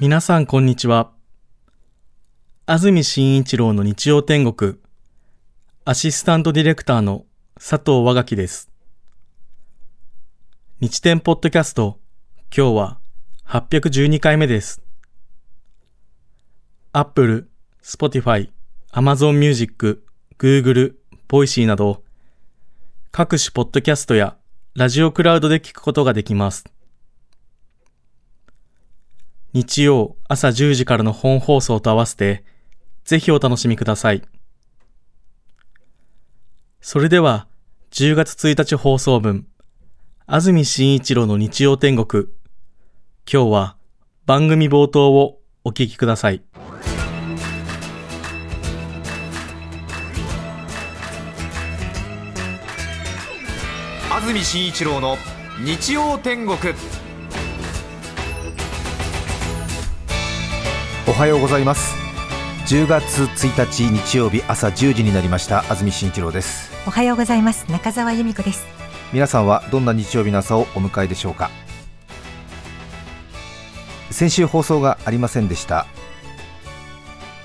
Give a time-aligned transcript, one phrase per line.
[0.00, 1.10] 皆さんこんにちは。
[2.66, 4.76] 安住紳一郎の日曜天国、
[5.84, 7.24] アシスタントディレクターの
[7.56, 8.70] 佐藤和垣です。
[10.78, 11.98] 日天ポッドキャスト、
[12.56, 12.98] 今日は
[13.48, 14.80] 812回目です。
[16.92, 17.50] Apple、
[17.82, 18.50] Spotify、
[18.92, 20.04] Amazon Music、
[20.38, 20.94] Google、
[21.28, 22.04] Voicy など、
[23.10, 24.36] 各種ポッドキャストや
[24.76, 26.66] ラジオクラウドで聞くことができます。
[29.54, 32.44] 日曜朝10時からの本放送と合わせて、
[33.04, 34.22] ぜひお楽しみください。
[36.80, 37.46] それでは、
[37.90, 39.46] 10月1日放送分、
[40.26, 42.26] 安住紳一郎の日曜天国。
[43.30, 43.76] 今日は
[44.26, 46.42] 番組冒頭をお聞きください。
[54.10, 55.16] 安住紳一郎の
[55.64, 56.58] 日曜天国。
[61.18, 61.96] はようございます。
[62.68, 65.64] 10月1日日曜日朝10時になりました。
[65.68, 66.70] 安住紳一郎です。
[66.86, 67.68] おはようございます。
[67.72, 68.64] 中澤由美子です。
[69.12, 71.50] 皆さんはどんな日曜日の朝をお迎えでしょうか？
[74.12, 75.88] 先週放送がありませんでした。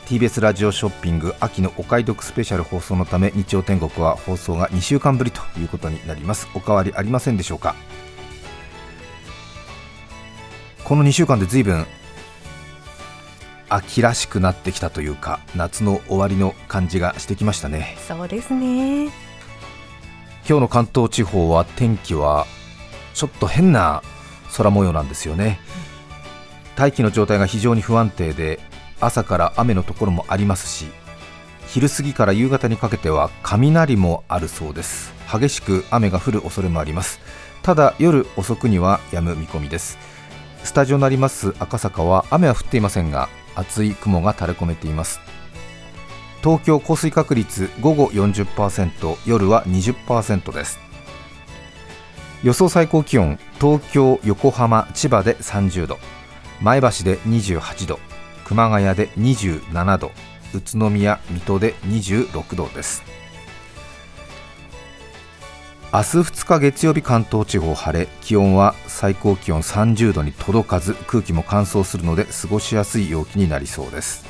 [0.05, 6.47] TBS ラジオショッピング秋のお買い得スペシャル放送のため日曜天国は放送が2週間ぶりということになります。
[6.53, 7.73] お変わりありませんでしょうか？
[10.83, 11.87] この2週間で随分
[13.75, 17.97] 秋らしくなってきたというか夏の終わりの感じがしてきましたね。
[18.07, 19.05] そうですね。
[20.47, 22.45] 今日の関東地方は天気は
[23.15, 24.03] ちょっと変な
[24.55, 25.59] 空模様なんですよね。
[26.75, 28.59] 大気の状態が非常に不安定で
[29.01, 30.87] 朝から雨のところもありますし
[31.67, 35.13] 昼過ぎから夕方にかけては雷もあるそうです。
[35.31, 37.19] 激しく雨が降る恐れもあります。
[37.63, 39.97] ただ夜遅くには止む見込みです
[40.63, 41.53] スタジオになります。
[41.59, 45.19] 赤坂は雨は降っていませんが厚い雲が垂れ込めています。
[46.41, 50.79] 東京降水確率午後40%夜は20%です。
[52.43, 55.97] 予想最高気温東京横浜千葉で30度
[56.61, 57.99] 前橋で28度
[58.43, 60.11] 熊谷で27度
[60.53, 63.03] 宇都宮水戸で26度です。
[65.95, 74.25] 明日2日月曜日関東地方晴れ気温は最高気温30度に届かず空気も乾燥するので過ごしやすい陽気になりそうです。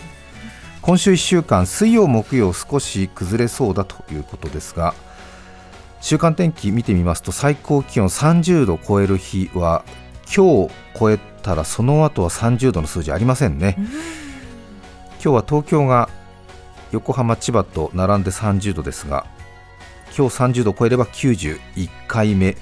[0.81, 4.93] 今週1週間水曜木曜少し崩れそうだということですが
[6.01, 9.85] 週間天気見てみますと最高気温30度を超える日は
[10.25, 13.87] 今日超えたらその後は30度の数字ありませんね、今
[15.21, 16.09] 日は東京が
[16.91, 19.25] 横浜千葉と並んで30度ですが
[20.15, 22.55] 今日30度を超えれば91回目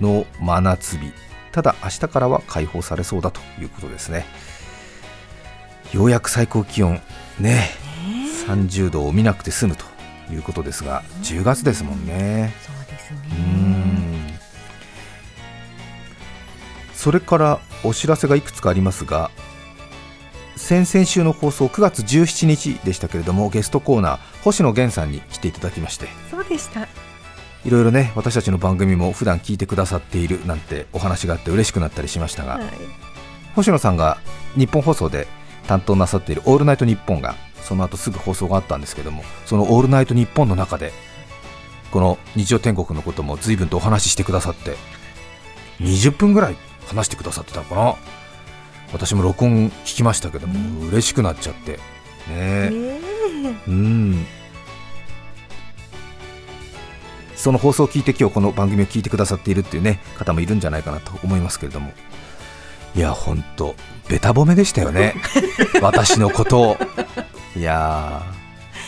[0.00, 1.12] の真夏日。
[1.52, 4.26] ただ明日からは解放されそうだということですね。
[5.92, 7.00] ようやく最高気温
[7.40, 7.70] ね、
[8.04, 8.46] え。
[8.46, 9.84] ー、30度を見なくて済むと
[10.30, 12.52] いうことですが10月ですもんね。
[12.60, 14.38] そうですね。
[16.92, 19.30] それからお知らせがいくつかありますが
[20.58, 26.08] 先々週の放送9月17日でしたけれどもゲストコーナー星野源さんに来ていただきまして。
[26.30, 26.86] そうでした。
[27.64, 32.64] いろいろね私たちの番組も普段聞いてくださっているなんてお話があって嬉しくなったりしましたが、はい、
[33.54, 34.18] 星野さんが
[34.56, 35.26] 日本放送で
[35.66, 40.92] 担当なさっている「オールナイトニッポン」がその後すぐ放送があったんですけどもその「オールナイトニッポン」の中で
[41.90, 44.76] この日曜天国のことも随分とお話ししてくださって
[45.80, 47.94] 20分ぐらい話してくださってたのかな
[48.92, 51.72] 私も録音聞きましたけども、うん、嬉しくなっちゃって。
[51.72, 51.78] ね。
[52.28, 53.00] え。
[53.66, 54.26] うん。
[57.36, 61.92] その放送を聞いて今日この番組を聞いてくださっているっていうね方もいるんじゃないかなと思いますけれども。
[62.96, 63.76] いや本当
[64.08, 65.14] べた褒めでしたよね。
[65.80, 66.76] 私のことを。
[67.56, 68.22] いや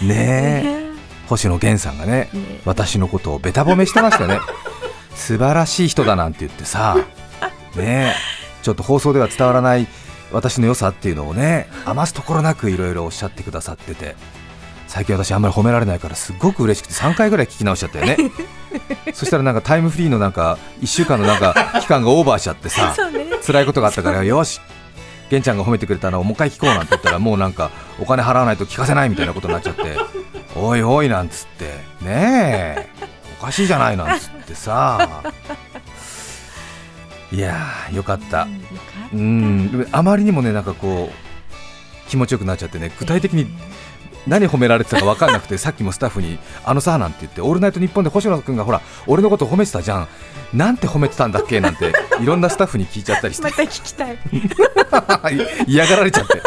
[0.03, 0.91] ねえ。
[1.29, 2.29] 星野源さんがね、
[2.65, 4.41] 私のことをべた褒めしてましたよね。
[5.15, 6.97] 素晴らしい人だなんて言ってさ。
[7.77, 8.17] ね
[8.63, 9.87] ちょっと放送では伝わらない
[10.33, 14.15] 私の良さっていうのをね余すところなくいろいろおっしゃってくださってて
[14.91, 18.17] 最近私あんまり褒められないからすごく嬉しくて3回ぐらい聞き直しちゃったよね。
[19.15, 24.61] そしたらなんかタイムフリーのなんか1週間のなんか期間がオーバーしちゃってさ、 ね、辛いことがあったからよし
[25.31, 27.71] 玄ちゃんが褒めてくれたのをもう一回聞こうなんて言ったらもうなんか
[28.01, 29.97] お金払わないと聞かせないみたいなことになっちゃって
[30.57, 31.67] おいおいなんつって
[32.05, 32.89] ねえ
[33.41, 35.23] おかしいじゃないなんつってさ
[37.33, 38.49] いやーよかった。
[39.13, 43.47] うんあまりにもねなんかこう気持ちよくなっちゃってね具体的に
[44.27, 50.09] 何褒められてたか分かんなくて さっきもスタッフにあのさなんて言って「オールナイトニッポン」で星野君がほら俺のこと褒めてたじゃん。
[50.53, 53.45] なんて褒めてたんだっけなんて いろんなスタッフに聞いちゃったりして。
[53.45, 54.19] また聞きたい。
[55.69, 56.43] 嫌がられちゃって。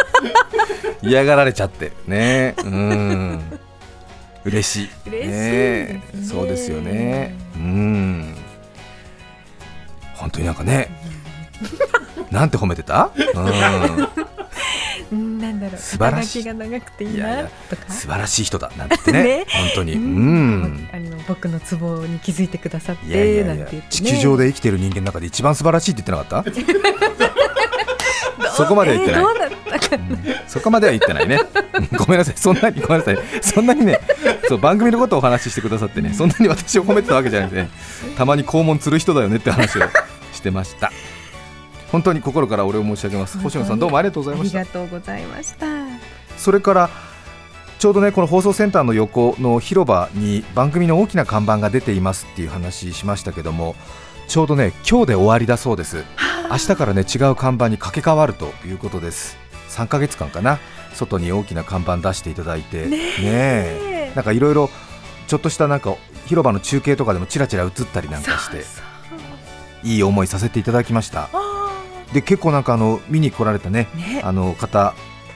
[1.02, 1.94] 嫌がられちゃって。
[2.06, 2.54] ね。
[2.66, 3.42] うん。
[4.44, 4.90] 嬉しい。
[5.08, 5.32] 嬉しいね。
[5.32, 6.04] ね。
[6.30, 7.34] そうですよね。
[7.56, 8.36] うん
[10.16, 10.90] 本当になんかね。
[12.32, 13.12] なんて褒めてた？
[15.12, 15.20] うん。
[15.20, 15.78] うん、なんだろう。
[15.80, 16.44] 素晴らしい。
[16.44, 17.84] が長くていいなやとか。
[17.92, 19.24] 素晴らしい人だなんてね。
[19.46, 19.46] ね。
[19.48, 19.94] 本当に。
[19.94, 20.62] ううん。
[20.64, 23.66] んあの僕のツボに気づいてくださっいやいてやいや。
[23.66, 28.50] ね、地球上で生きてる人間の中で一番素晴らしいって言ってなかった？
[28.56, 29.22] そこまでは言ってない。
[29.22, 30.36] えーどうん。
[30.48, 31.40] そこまでは言ってないね。
[31.74, 34.00] う んごめんなさい、そんなに、ごめんなさい、そんなにね、
[34.48, 37.68] そう番組のことをお話ししてくださってね、そんなに私を褒めてたわけじゃなくて、
[38.16, 39.82] たまに肛門つる人だよねって話を
[40.44, 40.92] してました。
[41.92, 43.38] 本当に心からお礼を申し上げます。
[43.40, 44.60] 星野さん、どうもありがとうございました。
[44.60, 44.68] あり。
[44.68, 45.68] がとうございました。
[46.38, 46.90] それから
[47.80, 53.76] ちょうどねこの放送センターの横の広場に番組の大きな看板が出ていますっていう話しましたけども
[54.28, 56.04] ちょうどね今日で終わりだそうです。
[56.50, 59.38] 明日からね違う看板に掛け替わるということです。
[59.70, 60.60] 3ヶ月間かな。
[60.94, 62.86] 外に大きな看板出していただいて。
[62.88, 64.12] ねえ。
[64.16, 64.70] なんかいろいろ
[65.28, 68.58] ちょっとしたなんか広場の中継とかでもちらちら映ったりなんかして。
[68.58, 68.93] そうそう
[69.84, 71.30] いい思いさせていただきました。
[71.34, 71.54] あ
[72.14, 74.22] で結構なんかあの見に来られたねーね。
[74.24, 74.94] あの方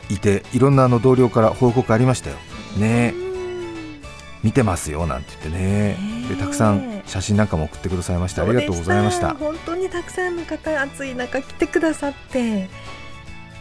[0.09, 2.35] いていろんなあの同僚から報告ありましたよ。
[2.77, 4.01] ねうん。
[4.43, 5.97] 見てますよなんて言ってね。
[5.97, 9.33] ねでたくさん写真なんかも送ってくださいましてありがとうございました。
[9.33, 12.69] 本当にたくさんの方暑い中来てくださって。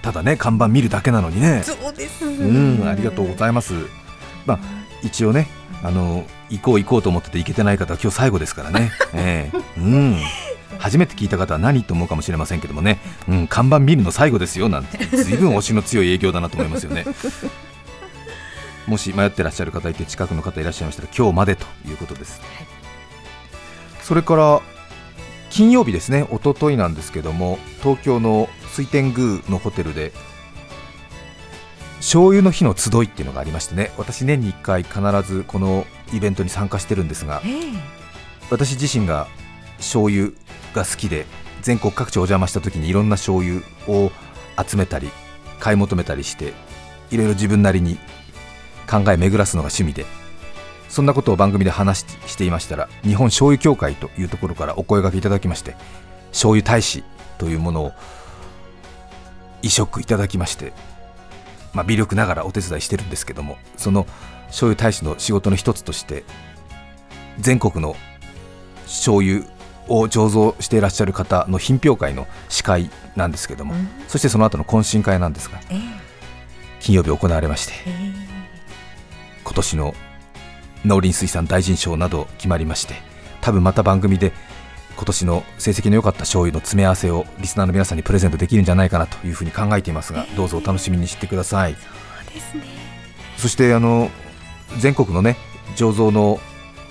[0.02, 1.62] ただね看板見るだけなのにね。
[1.64, 2.26] そうです。
[2.26, 3.72] うんありがとうございます。
[4.44, 4.58] まあ
[5.02, 5.48] 一応ね
[5.82, 9.58] あの行こう行こうと思ってて行けてない方は今日最後ですからね、 ええ。
[9.78, 10.16] うん
[10.78, 14.68] 初めて聞いた方は何と思うかもしれませんけどもね、うん、看板見るの最後ですよ。
[14.68, 15.04] なんて。
[15.04, 17.04] ずいぶん推しの強い営業だなと思いますよね。
[18.86, 22.40] もし迷ってらっしゃる方いて近くの方いらっしゃいましたら今日までということです、
[24.00, 24.60] それから
[25.50, 26.26] 金曜日ですね。
[26.30, 30.12] 一昨日なんですけども東京の水天宮のホテルで
[31.96, 33.90] 醤油の日の集いっていうのがありましてね。
[33.96, 37.52] 私年に1回必ずこのイベントに参加してるんですがええ。
[38.50, 39.26] 私自身が
[39.78, 40.30] 醤油
[40.76, 41.26] が好きで
[41.62, 44.12] 全国各地お邪魔した時にいろんな醤油を
[44.64, 45.10] 集めたり
[45.58, 46.52] 買い求めたりして
[47.10, 47.98] いろいろ自分なりに
[48.88, 50.06] 考え巡らすのが趣味で
[50.88, 55.74] そんなことを番組で話していましたら日本醤油協会というところからお声掛けいただきまして
[56.30, 57.02] 醤油大使
[57.38, 57.92] というものを
[59.62, 60.72] 移植いただきまして
[61.76, 64.06] まあ、微力ながらお手伝いしてるんですけどもその
[64.46, 66.24] 醤油大使の仕事の一つとして
[67.38, 67.96] 全国の
[68.86, 69.44] 醤油
[69.88, 73.88] を醸造していらっしゃる方の品評会の司会なんですけども、うん。
[74.08, 75.78] そしてその後の懇親会なんですがええ。
[76.80, 78.12] 金曜日行われましてええ。
[79.44, 79.94] 今年の
[80.84, 82.94] 農林水産大臣賞など決まりまして
[83.40, 84.32] 多分また番組で
[84.96, 91.74] 今年の成績の良かった醤油の詰め合わせをリスナーの皆さんにプレゼントできるんじゃないかなというふうに考えていますがどうぞお楽しみにしてください。
[91.74, 91.78] そ
[92.30, 92.62] うですね。
[93.36, 94.10] そしてあの
[94.78, 95.36] 全国のね
[95.76, 96.40] 醸造の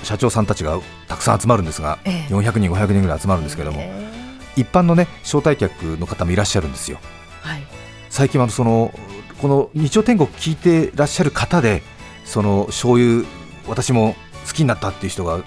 [0.03, 2.33] 社長さんたちがたくさん集まるんですがええ。
[2.33, 4.11] 400人500人ぐらい集まるんですけどもえ
[4.55, 6.99] 一般のね招待客の方もいらっしゃるんですよ。
[7.45, 7.63] えはい。
[8.09, 8.93] 最近はその
[9.41, 11.83] この日曜天国聞いてらっしゃる方で
[12.23, 13.25] その醤油
[13.67, 14.15] 私も
[14.47, 15.43] 好きになったっていう人が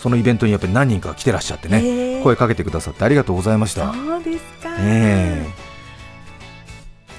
[0.00, 2.22] そのイベントにやっぱり何人か来てらっしゃってね、ええ。
[2.22, 3.92] 声かけてくださってありがとうございました。
[3.92, 4.76] そうですか。
[4.78, 5.72] ええ。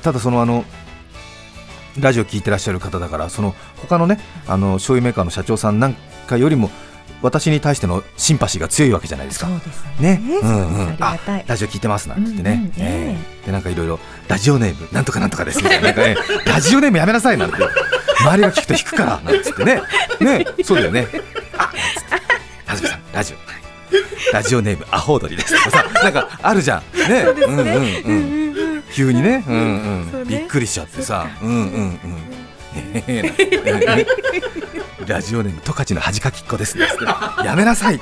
[0.04, 0.66] ただそのあの
[2.00, 5.96] ラジオ聞いてらっしゃる方だからその他のねあの醤油メーカーの社長さんなん
[6.28, 6.70] かよりも
[7.24, 9.48] 私に対してのシンパシーが強いわけじゃないですか。
[9.48, 10.18] そうですね。
[10.18, 10.40] ね。
[10.42, 10.98] うんうん。
[11.00, 12.88] あラジオ聞いてますなんて言ってね、うんうん。
[12.88, 13.18] ええ。
[13.44, 15.88] えでなんかいろいろラジオネームなんとかなんとかですみたいな。
[15.88, 17.56] なんか、ね、 ラジオネームやめなさいなんて
[18.20, 19.82] 周りが聞くと引くからなんつってね。
[20.20, 20.46] ね。
[20.66, 21.08] そうだよね。
[21.58, 21.72] あ
[22.66, 24.34] はずみさんラジオ。
[24.34, 27.10] ラジオネームアホウドリですとかさなんかあるじゃん。
[27.10, 27.24] ね。
[27.24, 27.42] そうね。
[27.46, 27.56] うん。
[27.56, 28.53] うんうん
[28.94, 32.00] 急にね、うんうん、びっくりしちゃってさ、うんうんうん。
[32.76, 34.06] ええ
[35.06, 36.78] ラジオネーム十勝の恥かきっこです
[37.44, 38.00] やめなさい。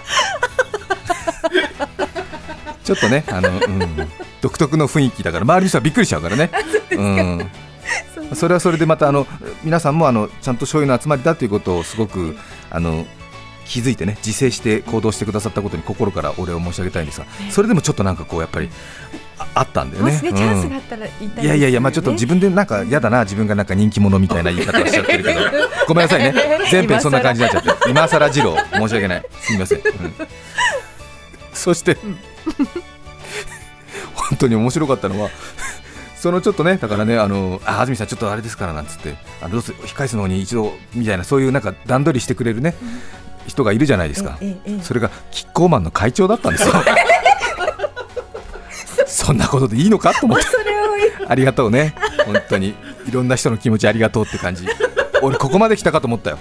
[2.84, 4.08] ちょっとね、あの、うん、
[4.42, 6.52] 独特の雰囲気だから、周りの人はびっくりしちゃうからね。
[6.92, 7.52] うん。
[8.36, 9.28] それはそれでまたあの
[9.64, 12.38] 皆さんもあのちゃんと醤油の集まりだということをすごく
[12.70, 13.06] あの
[13.72, 18.70] 気づいてね自制して行動してくださったことに心からお礼を申し上げたいんですがそれでもちょっとなんかこうやっぱり
[19.40, 20.20] ああったんだよね。
[20.20, 25.40] チャンスうんがあったら言いたいいやいやいや、まあ、ちょっと自分でなんか嫌だな、自分がなんか人気者みたいな言い方をしちゃってるけど、
[25.88, 26.34] ごめんなさいね、
[26.70, 29.80] 全編そんな感じになっちゃって、今更二郎、申し訳ない、すみません。
[29.80, 29.84] うん。
[31.54, 31.98] そして、ん。
[34.14, 35.30] 本当に面白かったのは、
[36.22, 42.76] そのちょっとねだからねあのあ安住さんちょっとあれですからなんつってあのどうせ控室の方に一度みたいなそういうなんか段取りしてくれるね、
[43.52, 44.40] 人がいるじゃないですか、
[44.82, 46.74] それがキッコーマンの会長だったんですよ。
[49.06, 50.46] そんなことでいいのかと思って。
[51.28, 51.94] ありがとうね。
[52.26, 52.76] 本当に。
[53.08, 54.68] いろんな人の気持ちありがとうって感じ。
[55.22, 56.40] 俺ここまで来たかと思ったよ。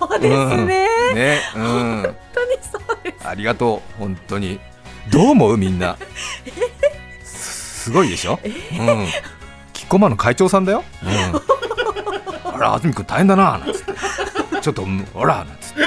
[0.00, 1.40] そうですね、うん、ね。
[1.54, 1.62] うん。
[1.62, 3.28] 本当にそうです。
[3.28, 3.98] ありがとう。
[3.98, 4.60] 本当に。
[5.10, 5.96] どう思うみんな？
[7.24, 8.50] すすごいでしょ、うん、
[9.72, 11.10] キッコーマンの会長さんだよ、うん、
[12.52, 13.62] あら安住君大変だな
[14.68, 15.82] ちょっとうんほらなんつって。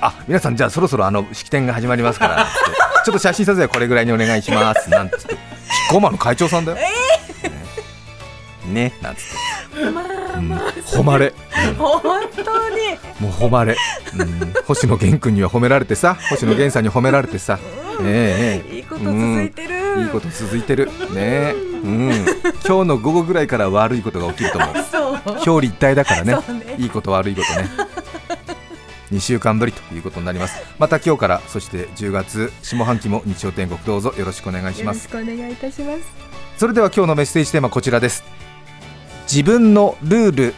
[0.00, 2.46] あ皆さんじゃあそろそろあの式典が始まりますから
[3.04, 5.28] ちょっと写真撮影はこれぐらいにお願いしますなんつって。
[5.28, 5.38] キッ
[5.90, 6.84] コーマンの会長さんだよ、ね
[8.72, 9.22] ねなんつっ
[9.78, 11.32] て、まあうんまあ、誉れ、
[11.78, 12.02] 本
[12.44, 12.76] 当に。
[13.20, 13.78] もう誉れ、
[14.18, 17.58] うん、星野源君には褒められてさ星野源さんに褒められてさ、
[18.02, 18.76] ええええ。
[18.76, 20.90] いいこと続いてる、いいこと続いてる。
[21.14, 22.10] ねうん。
[22.66, 24.72] 今日の午後ぐらいから悪いことが起きると思う。
[25.46, 26.36] 表裏一体だからね。
[26.78, 27.68] いいこと悪いことね
[29.12, 30.60] 2週間ぶりということになります。
[30.78, 35.04] また今日からそして10月下半期も日曜天国どうぞよろしくお願いします。
[35.04, 36.02] よろしくお願いいたします。
[36.56, 38.24] それでは今日のメッセージテーマこちらです。
[39.30, 40.54] 自分のルール。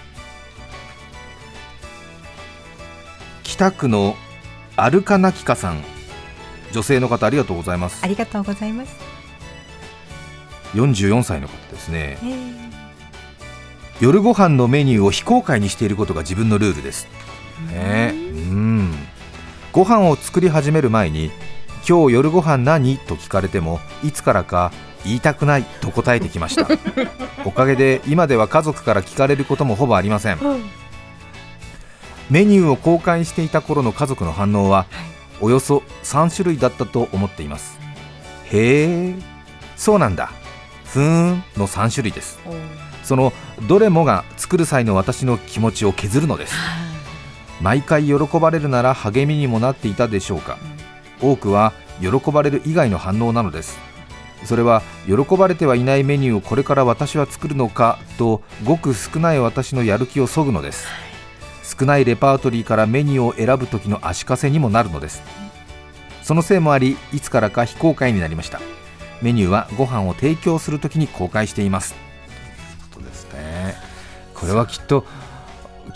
[3.43, 4.17] 北区の
[4.77, 5.83] アルカナキカさん。
[6.73, 8.05] 女性の方ありがとうございます。
[8.05, 8.95] ありがとうございます、
[10.75, 12.19] 44歳の方ですね。
[12.23, 12.69] えー。
[14.01, 17.09] 夜ご飯のメニューを非公開にしていることが自分のルールです
[17.67, 18.13] ね。
[18.15, 18.95] うん。
[19.73, 21.31] ご飯を作り始める前に
[21.89, 24.73] 今日夜ご飯何と聞かれてもいつからか
[25.05, 26.67] 言いたくないと答えてきました。
[27.45, 30.39] おかげで今では家族から聞かれることもほぼありません。
[30.39, 30.63] うん。
[32.31, 34.87] メニューを公開していた頃の家族の反応は
[35.41, 37.79] およそ3種類だったと思っています。
[38.51, 39.15] へえ
[39.77, 40.31] そうなんだ。
[40.85, 42.39] ふーんの3種類です。
[43.05, 43.33] その
[43.67, 46.55] どれもが作る際の私の気持ちを削るのです
[47.61, 50.59] 毎回喜ばれるなら励みにもなっていたでしょうか。
[51.21, 53.79] 多くは喜ばれる以外の反応なのです。
[54.45, 60.87] それは喜ばれてはいないメニューをこれから私は作るのかとごく少ない私のやる気をそぐのです。
[61.79, 65.23] 少ないレパートリーからメニューを選ぶ時の足かせにもなるのです。
[66.23, 68.61] そのせいもありいつからか非公開になりました。
[69.21, 71.97] メニューはご飯を提供するときに公開しています。
[74.35, 75.05] これはきっと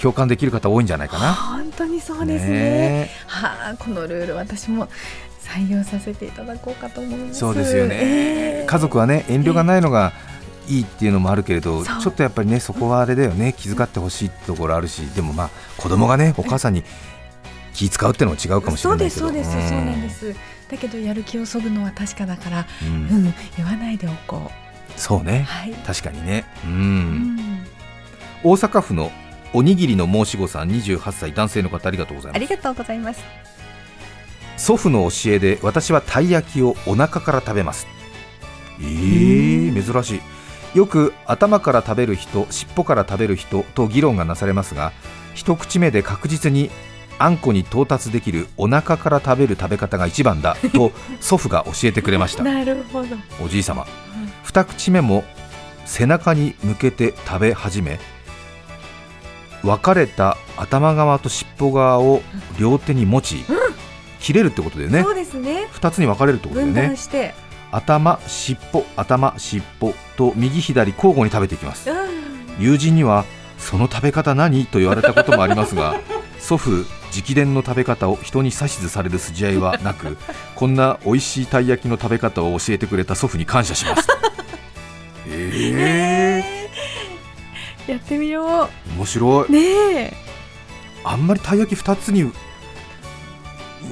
[0.01, 1.35] 共感できる方多いんじゃないかな。
[1.35, 2.51] 本当にそうですね。
[2.51, 3.11] ね。
[3.27, 4.89] はあこのルール私も
[5.41, 7.41] 採用させていただこうかと思います。
[7.41, 10.13] そうですよね、えー家族はね遠慮がないのが
[10.69, 12.01] いいっていうのもあるけれど、そう。
[12.01, 16.85] ちょっとやっぱりねそこはあれだよね気遣ってほしいってところあるしでもまあ子供がねお母さんに
[17.75, 19.33] 気使うってのも違うかもしれそうないけど。
[19.33, 20.35] ですそうです、そうなんです。
[20.71, 22.89] だけどやる気をそぐのは確かだからうん。
[22.89, 24.51] うん言わないでおこ
[24.97, 25.41] そうね。
[25.47, 25.73] うはい。
[25.73, 26.45] 確かにね。
[26.65, 27.67] ううんん。
[28.45, 29.11] 大阪府の
[29.55, 32.37] おにぎりの申し子さん28歳男性の方ありがとうございます。
[32.37, 33.23] ありがとうございます。
[34.57, 37.87] 祖父の教えで私はたい焼きをお腹から食べます。
[38.81, 40.21] えー、珍しい。
[40.79, 44.93] よく頭から食べる人尻尾から食べる人と議論がなされますが
[45.35, 46.71] 一口目で確実に
[47.19, 52.43] あんこに到達できるお腹から食べる食べ方が一番だと祖父が教えてくれました。
[52.45, 53.17] なるほど。
[53.45, 53.87] おじい様。
[54.43, 55.25] 二口目も
[55.85, 57.99] 背中に向けて食べ始め
[59.63, 62.23] 分かれた頭側と尻尾側を
[62.59, 63.45] 両手に持ち、
[64.21, 65.03] 切れるってことだよね。
[65.03, 65.67] そうですね。
[65.73, 67.35] 二つに分かれるってことだよ分ね断して。
[67.71, 71.91] 頭尻尾頭尻尾と右左交互に食べていきます。
[71.91, 71.97] うん。
[72.59, 73.25] 友人には
[73.59, 76.01] その食べ方何と言われたこともありますが
[76.39, 80.19] 祖父直伝の食べ方を人に指図される筋合いはなく
[80.57, 84.09] こんな美味しいたい焼きの食べ方を教えてくれた祖父に感謝します。
[85.29, 86.59] ええ。
[86.59, 86.62] ー
[87.87, 89.47] やってみよー、面白い。
[89.49, 89.61] うね
[90.05, 90.13] え。
[91.05, 92.31] あんまりたい焼き2つに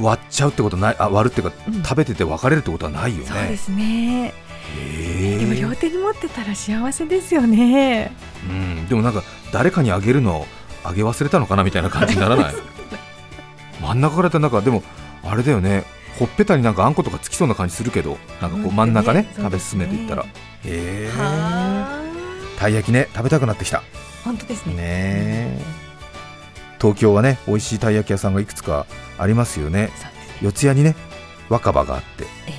[0.00, 1.82] 割っちゃうってことないあ割るっていうか、うん。
[1.82, 3.26] 食べてて分かれるってことはないよね。
[3.26, 4.32] そうですね。
[4.78, 5.38] え。
[5.38, 8.12] でも両手に持ってたら幸せですよね。
[8.49, 10.47] うん、でもなんか誰かにあげるのを
[10.85, 12.54] あげ忘れたのかなみたいな感じにならない？
[13.82, 14.82] 真ん中からやったらなんかでも
[15.25, 15.85] あれだよね。
[16.18, 19.28] ほっぺたになんかあんことかつきそうな感じするけどなんかこううん真ん中ねね。
[19.37, 20.23] 食べ進めていったら。
[20.23, 20.26] へ
[20.64, 21.11] え。
[21.16, 21.89] はあ
[22.61, 23.83] たい焼きね食べたくなってきた。
[24.23, 24.75] 本当ですね。
[24.75, 25.61] ねえ。
[26.79, 28.87] 東京はね美味しいたい焼き屋さんがいくつか
[29.17, 29.87] ありますよね。
[29.87, 29.90] ね。
[30.43, 30.95] 四谷にね
[31.49, 32.25] 若葉があって。
[32.25, 32.52] ええ。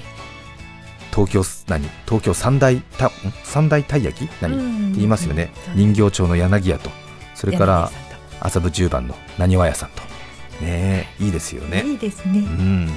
[1.13, 1.88] 東京何？
[2.08, 3.12] 東京三大たん？
[3.43, 4.31] 三大たい焼き？
[4.41, 6.89] 何、ってうん言いますよね、人形町の柳屋と。
[7.36, 7.91] それから
[8.39, 10.01] 麻布十番のなにわ屋さんと。
[10.65, 11.84] ねえいいですよね。
[11.86, 12.39] いいですね。
[12.39, 12.89] うん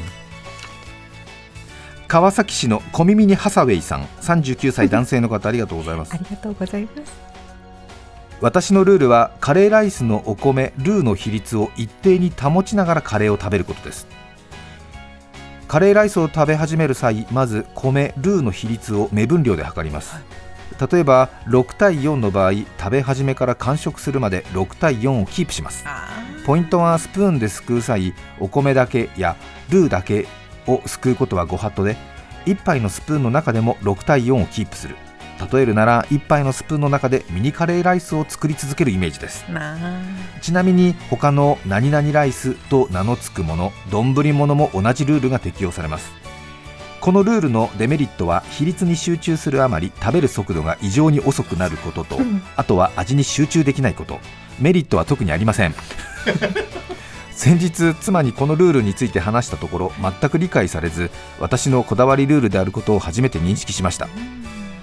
[2.14, 6.14] 川崎市の小耳にハサウェイさん39歳 男性の方ありがとうございます。
[6.14, 7.12] ありがとうございます。
[8.40, 14.06] 私のルールはカレーライスのお米ルーの比率を一定に保ちながらカレーを食べることです。
[15.66, 20.14] カレーライスを食べ始める際まず米ルーの比率を目分量で測ります、
[20.92, 25.85] 例えば6対4の場合食べ始めから完食するまで6対4をキープします。
[26.47, 29.35] ポイントはスプーンですくう際お米だけや
[29.68, 30.28] ルーだけ
[30.66, 31.97] をすくうことはご法度で
[32.47, 34.97] 1杯のスプーンの中でも6対4をキープする。
[35.52, 39.44] 例えるなら1杯のスプーンの中でミニカレーライスを作り続けるイメージです。
[40.40, 46.12] ちなみに他の何々ライスと名の付くもの丼物も同じルールが適用されます。
[47.00, 52.18] このルールのデメリットは比率に集中するあまり食べる速度が異常に遅くなることと
[52.56, 54.21] あとは味に集中できないこと。
[54.61, 55.75] メリットは特にありません
[57.36, 61.10] 先日妻にこのルールについて話したところ全く理解されず
[61.40, 64.08] 私のこだわりルールであることを初めて認識しました。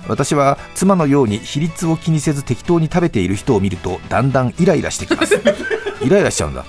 [0.07, 5.39] 私は妻のように比率を気にせず適当に食べている人を見るとだんだんイライラしてきます。
[6.01, 6.65] イライラしちゃうんだ。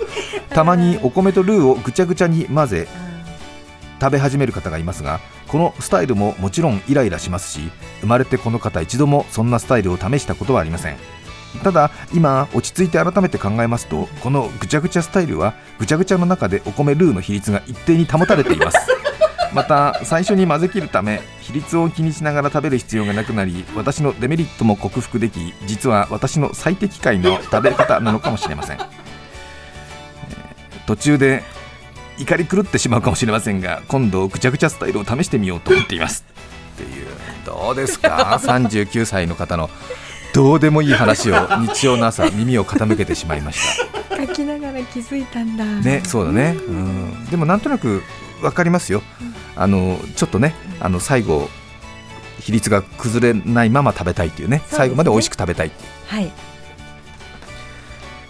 [0.51, 2.89] たまにお米とルーをぐちゃぐちゃに混ぜ
[4.01, 7.71] 食べ始める方がいますがこのスタイルももちろんイライラしますし
[8.01, 10.97] 生まれてこの方一度もそんなスタイルを試したことはありません
[11.63, 18.79] ただ今落ち着いて改めて考えますとこのぐちゃぐちゃスタイルはぐちゃぐちゃの中でお米ルーの比率が一定に保たれています。
[19.55, 28.87] また最初に混ぜ切るため比率を気にしながら食べる必要がなくなり私のデメリットも克服でき実は私の最適解の食べ方なのかもしれません、 えー
[30.87, 31.43] 途中で
[32.19, 36.25] 怒り狂ってしまうかもしれませんが今度ぐちゃぐちゃスタイルを試してみようと思っています。
[36.75, 37.07] っていう
[37.45, 38.39] どうですか？
[38.43, 39.71] 39歳の方の
[40.35, 44.27] どうでもいい話を日曜の朝耳を傾けてしまいました。
[44.27, 45.65] 書きながら気づいたんだ。
[45.65, 48.03] ね、そうだね、うん、でもなんとなく
[48.41, 49.03] 分かりますよ、
[49.57, 51.49] あのちょっとね、あの最後、
[52.41, 54.65] 比率が崩れないまま食べたいっていうね、ね。
[54.67, 56.33] 最後まで美味しく食べたいっていはい、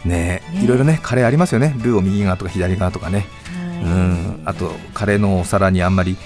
[0.05, 0.63] う、ねね。
[0.63, 3.85] いろいろね、カレーありますよね、ルーを右側とか左側とかね、はい。
[3.85, 6.17] うん、あと、カレーのお皿にあんまり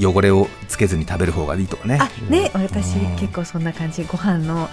[0.00, 1.98] 汚れをつけずに食べる方がいいとかね。
[2.00, 2.50] あね。
[2.54, 3.16] 私うん。
[3.16, 4.04] 結構そんな感じ。
[4.04, 4.68] ご飯の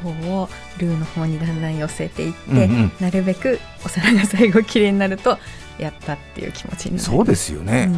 [0.00, 0.10] 方
[0.40, 2.92] をルーの方にだんだん寄せていって、うんうん。
[3.00, 5.38] なるべくお皿が最後綺麗になると
[5.78, 7.02] やったっていう気持ちになる。
[7.04, 7.88] そうですよね、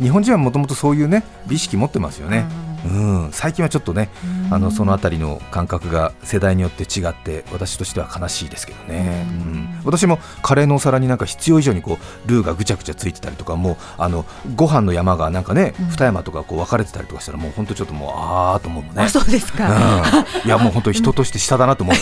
[0.00, 0.04] うん。
[0.04, 9.52] 日本人はもともとそういうね美意識持ってますよね、あうん、最近はちょっとねーあのそのあたりの感覚が世代によって違って私としては悲しいですけどね、ううん。
[9.54, 15.86] ん私もカレーのお皿になんか必要以上にこうルーがぐちゃぐちゃついてたりとかもうあのご飯の山がなんかね、うん。
[15.86, 18.90] 二山とかこう分かれてたりとかしたらもう本当ちょっともうああと思うね。
[18.96, 21.96] あそうですか、うん、いやもう本当人として下だなと思う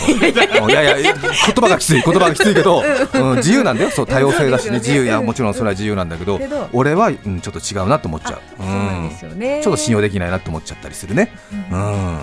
[0.61, 1.23] の、 いやいや言
[1.55, 2.83] 葉がきつい言葉がきついけど、
[3.15, 3.91] うん、自由なんだよ。
[3.91, 4.79] そう多様性だしね。
[4.79, 6.41] 自由いやもちろんそれは自由なんだけど
[6.73, 11.33] 俺は、うん、ちょっと違うなと思っちゃう、そうなんですよね、ちょっと信用できないなと思っちゃったりするね。
[11.71, 12.19] うん。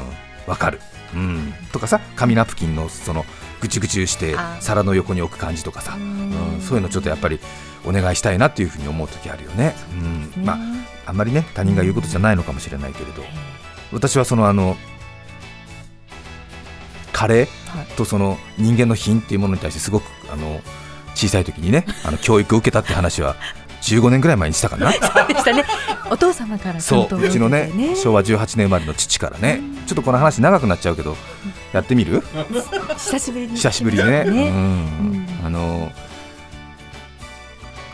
[0.47, 0.79] わかる、
[1.13, 3.25] うん、とかさ紙ナプキンのその
[3.59, 4.57] ぐちゅぐちゅしてあ。
[4.61, 6.57] 皿の横に置く感じとかさ、ううん。
[6.57, 7.39] ん、そういうのちょっとやっぱり
[7.85, 9.75] お願いしたいなっていうふうに思う時あるよね、
[10.35, 10.45] うん。
[10.45, 10.57] まあ
[11.07, 13.23] あんまりね他人が言うことじゃないのかもしれないけれど。
[13.91, 14.75] 私はそのあの
[17.13, 17.47] カレはい。
[17.85, 20.61] ーとその人間の品っていうものに対してすごくあの
[21.15, 23.35] 小さい時にねあの教育を受けたって話は
[23.81, 24.91] 15年ぐらい前にしたかな。
[24.93, 25.63] そうでしたね。
[26.09, 29.61] お父様からそううちのね昭和18年生まれの父からね。
[29.85, 31.15] ちょっとこの話長くなっちゃうけど
[31.73, 32.23] やってみる？
[32.97, 33.55] 久しぶりに。
[33.55, 34.23] 久しぶりにね。
[34.23, 34.23] ね。
[34.25, 34.31] うん。
[34.31, 35.27] うん。
[35.45, 35.91] あの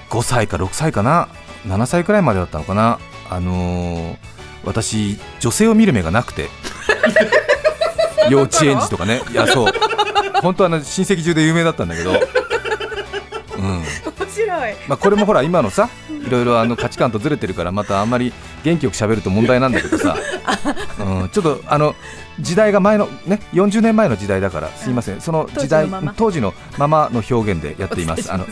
[0.10, 1.28] 5歳か6歳かな
[1.67, 3.00] ？7歳くらいまでだったのかな？
[3.30, 4.17] あの
[4.63, 6.50] 私女性を見る目がなくて。
[8.30, 9.22] 幼稚園児とかね。
[9.32, 9.74] いやそう。
[10.41, 12.12] 本当はあの親戚中で有名だったんだけど。
[12.12, 13.84] うん。
[13.84, 13.84] 面
[14.34, 14.76] 白い。
[14.88, 20.17] まあ、これもほら今のさいろいろあの価値観とずれてるからまたあんまり元気よく喋ると問題なんだけどさ、
[21.00, 21.96] うん、ちょっとあの
[22.39, 25.22] 時代が前のね40年前の時代だからすいません。
[25.22, 27.10] その時代当時のまま。
[27.12, 28.32] 当時の表現でやっています。
[28.32, 28.46] あの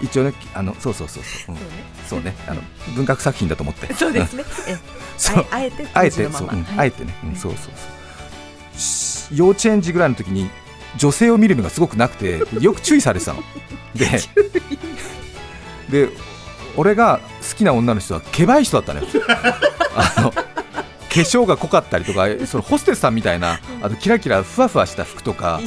[0.00, 1.60] 一応ねあのそうそうそうそう、うん。
[2.06, 2.36] そうね。
[2.46, 2.60] あの
[2.94, 3.92] 文学作品だと思って。
[3.94, 4.44] そうですね。
[4.68, 4.76] え
[5.16, 5.46] そう。
[5.50, 8.78] あえてあえてそう、あえてね、うんそうそうそう。
[8.78, 10.50] し幼稚園児ぐらいの時に
[10.96, 13.42] 女性を見る目がすごくなくてよく注意されてたの。
[13.94, 14.20] で
[16.06, 16.08] で
[16.76, 19.06] 俺が好きな女の人はけばい人だったのよ。
[19.96, 20.30] あの
[21.16, 25.60] 化粧が濃かったりとかそのホステスさんみたいなあとキラキラふわふわした服とか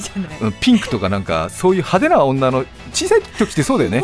[0.59, 4.03] ピンクとかなんかそういう派手な女の小さい時ってそうだよね。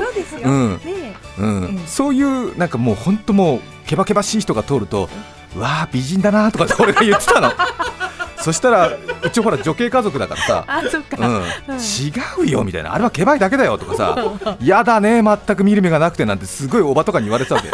[1.37, 1.81] うん。
[1.85, 5.09] そういうなんかもう本当もうけばけばしい人が通ると、
[5.55, 7.51] うわあ美人だなとかって俺が言ってたの
[8.45, 12.93] そしたらうちほら女系家族だからさあそっか、うん、違うよみたいな。
[12.93, 14.15] あれはけばいだけだよとかさ
[14.61, 17.71] やだね全く見る目がなくてなんてすごいおばとかに言われてたわけ、う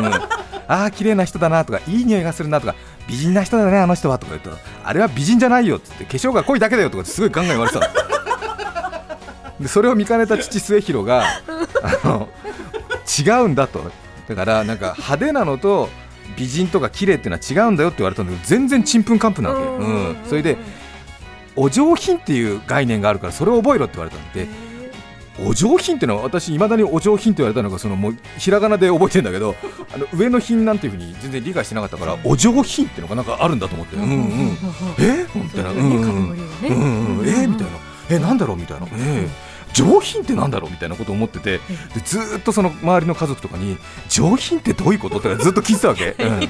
[0.00, 0.28] ん、あ
[0.68, 2.76] ああ綺麗な人だなとかいい匂いがするなとか
[3.08, 9.58] 美人な人だねあの人はとか言うとあれは美人じゃないよっつって化粧が濃いだけだよとかすごいガンガン言われてたの。
[9.58, 11.24] でそれを見かねた父末広が
[11.82, 12.28] あの
[13.18, 13.82] 違うんだと。
[14.28, 15.88] だからなんか派手なのと
[16.36, 20.56] 美人とか綺麗っていうのは違うんだよって言われたんだけど全然ちんぷんかんぷんなわけ、うん、それで
[21.56, 24.46] お上品っていう概念があるからそれを覚えろって言われたんで
[25.44, 29.54] お上品っていうのは私いまだにお上品って言われたのがそのもうひらがなで覚えてるんだけど
[29.94, 34.56] あの上の品なんていうふうに全然理解してなかったからお上品っていうのがなんかあるんだと思ってうんうん。
[34.98, 35.26] え？
[35.34, 35.70] みたいな。
[35.70, 37.72] うんうんえみたいな。
[38.10, 38.56] えなんだろう？
[38.58, 38.86] みたいな。
[38.94, 39.26] え
[39.72, 40.70] 上品ってなんだろう？
[40.70, 41.60] みたいなことを思っててで
[42.04, 45.20] ずーっとその周りの家族とかに上品ってどういうこと？
[45.20, 46.48] とかずっと聞いてたわけ、 うん、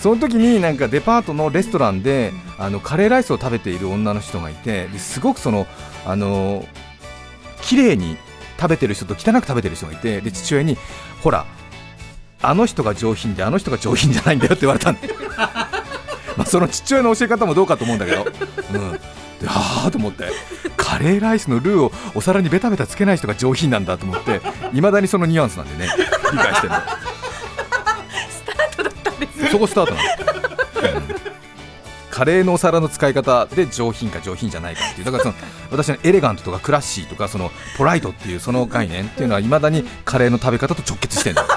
[0.00, 5.66] その時になんかデパートのレストランであのカレーライスを食べている女の人がいてですごくその
[6.06, 6.66] あの
[7.62, 8.16] 綺麗に
[8.58, 10.76] 食べてる人と汚く食べてる人がいてで父親に
[11.22, 11.46] ほら
[12.40, 15.08] あの人が上品であの人が上品じゃないんだよって言われたんで
[16.36, 18.98] まあその父親の教え方もどうかと思うんだけど、うん、で
[19.46, 20.24] はあと思って
[20.98, 24.40] カレーライスのルーをお皿にベタベタつけない人が上品なんだと思って
[24.72, 25.88] いまだにそのニュアンスなんでね
[26.32, 26.80] 理解してるの。
[26.80, 29.48] スタートだったんですね。
[29.48, 32.10] そこスタートなんです、うん。
[32.10, 35.04] カレーのお皿の使い方で上品か上品じゃないかっていう。
[35.04, 35.34] だからその
[35.70, 41.48] 私のエレガントとかクラッシーとかそのポライトっていうその概念っていうのはいまだにカレーの食べ方と直結してるんだよ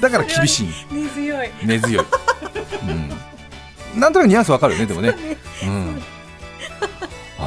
[0.00, 0.68] だから厳しい。
[0.90, 1.50] 根強い。
[1.62, 2.04] 根強い、
[3.94, 5.36] うん、なんとなくニュアンスわかるよねでもね、うん、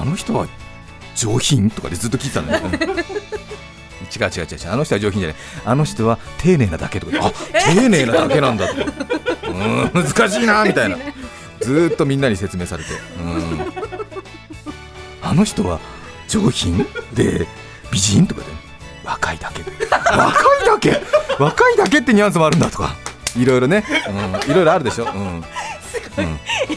[0.05, 0.47] あの人は
[1.15, 4.71] 上品とかでずっと聞いてたんだよ、う ん違う違う違う違う。
[4.71, 5.37] あの人は上品じゃない。
[5.65, 7.17] あの人は丁寧なだけとか。
[7.25, 7.31] あ
[7.73, 8.75] 丁寧なだけなんだと。
[8.75, 8.91] か
[9.47, 9.51] う。
[9.51, 10.97] ん難しいなみたいな。
[11.61, 12.91] ずーっとみんなに説明されて。
[13.19, 13.73] うん。
[15.23, 15.79] あの人は
[16.27, 17.47] 上品で
[17.91, 18.47] 美人とかで。
[19.03, 19.63] 若いだけ。
[19.89, 21.01] 若いだけ？
[21.39, 22.95] 若いだけってニュアンスもあるんだとか。
[23.35, 25.43] いろいろね、うん、いろいろあるでしょ、うん、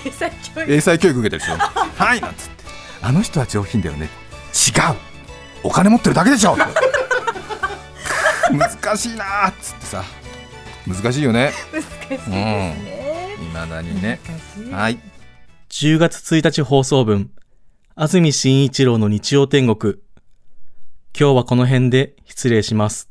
[0.05, 0.73] 英才教育。
[0.73, 2.03] 英才教育受けてるでしょ。
[2.03, 2.21] はい。
[2.21, 2.58] なんつって
[3.01, 4.07] あの人は上品だよね。
[4.07, 4.97] 違う。
[5.63, 6.57] お金持ってるだけでしょ。
[8.51, 10.05] 難しいなーっつってさ。
[10.87, 11.53] 難しいよね。
[11.73, 14.21] 難しいですね、いまだにね。
[14.71, 14.99] はい。
[15.69, 17.31] 10月1日放送分、
[17.95, 19.97] 安住紳一郎の日曜天国。
[21.19, 23.09] 今日はこの辺で失礼します。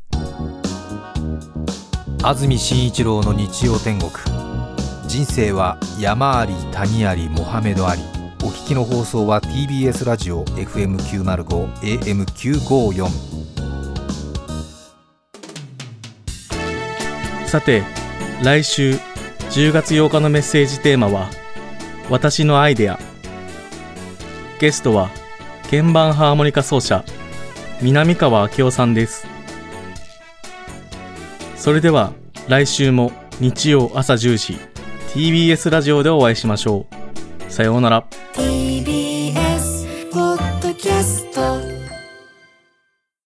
[2.23, 4.11] 安住紳一郎の日曜天国。
[5.07, 8.01] 人生は山あり谷ありモハメドあり
[8.47, 13.09] お聞きの放送は TBS ラジオ FM905 AM954
[17.45, 17.83] さて、
[18.41, 18.91] 来週
[19.49, 21.29] 10月8日のメッセージテーマは、
[22.09, 22.97] 私のアイデア。
[24.61, 25.09] ゲストは、
[25.69, 27.03] 鍵盤ハーモニカ奏者、
[27.81, 29.27] 南川明夫さんです。
[31.57, 32.13] それでは、
[32.47, 34.57] 来週も日曜朝10時、
[35.13, 36.96] TBS ラジオでお会いしましょう。
[37.49, 38.46] さようなら。